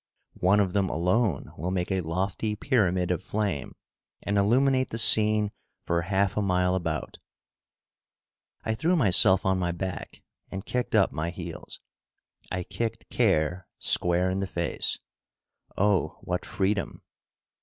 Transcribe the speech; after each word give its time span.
One 0.39 0.59
of 0.59 0.73
them 0.73 0.89
alone 0.89 1.51
will 1.59 1.69
make 1.69 1.91
a 1.91 2.01
lofty 2.01 2.55
pyramid 2.55 3.11
of 3.11 3.21
flame 3.21 3.75
and 4.23 4.35
illuminate 4.35 4.89
the 4.89 4.97
scene 4.97 5.51
for 5.85 6.01
half 6.01 6.35
a 6.35 6.41
mile 6.41 6.73
about. 6.73 7.19
I 8.63 8.73
threw 8.73 8.95
myself 8.95 9.45
on 9.45 9.59
my 9.59 9.71
back 9.71 10.23
and 10.49 10.65
kicked 10.65 10.95
up 10.95 11.11
my 11.11 11.29
heels. 11.29 11.81
I 12.49 12.63
kicked 12.63 13.11
care 13.11 13.67
square 13.77 14.31
in 14.31 14.39
the 14.39 14.47
face. 14.47 14.97
Oh, 15.77 16.17
what 16.21 16.47
freedom! 16.47 17.03